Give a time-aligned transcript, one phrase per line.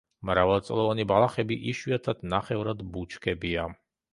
[0.27, 3.69] მრავალწლოვანი ბალახები, იშვიათად ნახევრად ბუჩქებია.